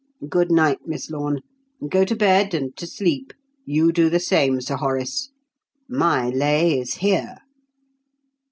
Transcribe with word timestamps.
Good 0.27 0.49
night, 0.51 0.87
Miss 0.87 1.11
Lorne. 1.11 1.41
Go 1.87 2.03
to 2.05 2.15
bed 2.15 2.55
and 2.55 2.75
to 2.75 2.87
sleep 2.87 3.33
you 3.65 3.91
do 3.91 4.09
the 4.09 4.19
same, 4.19 4.59
Sir 4.59 4.77
Horace. 4.77 5.29
My 5.87 6.27
lay 6.31 6.79
is 6.79 6.95
here!" 6.95 7.35